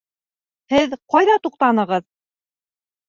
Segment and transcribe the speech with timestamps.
[0.73, 2.09] Һеҙ ҡайҙа туҡтанығыҙ?